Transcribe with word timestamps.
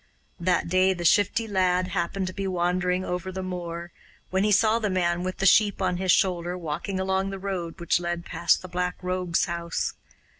That 0.39 0.67
day, 0.67 0.95
the 0.95 1.05
Shifty 1.05 1.47
Lad 1.47 1.89
happened 1.89 2.25
to 2.25 2.33
be 2.33 2.47
wandering 2.47 3.05
over 3.05 3.31
the 3.31 3.43
moor, 3.43 3.91
when 4.31 4.43
he 4.43 4.51
saw 4.51 4.79
the 4.79 4.89
man 4.89 5.21
with 5.21 5.37
the 5.37 5.45
sheep 5.45 5.79
on 5.79 5.97
his 5.97 6.11
shoulder 6.11 6.57
walking 6.57 6.99
along 6.99 7.29
the 7.29 7.37
road 7.37 7.79
which 7.79 7.99
led 7.99 8.25
past 8.25 8.63
the 8.63 8.67
Black 8.67 8.95
Rogue's 9.03 9.45
house. 9.45 9.93